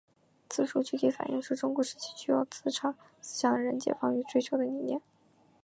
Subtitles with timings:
[0.49, 4.99] 此书具体反映出中古时期具有资产思想的人解放与追求的理念。